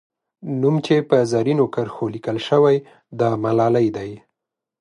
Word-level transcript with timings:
نوم 0.61 0.75
چې 0.85 0.95
په 1.09 1.17
زرینو 1.31 1.65
کرښو 1.73 2.05
لیکل 2.15 2.37
سوی، 2.49 2.77
د 3.19 3.21
ملالۍ 3.43 3.87
دی. 3.97 4.11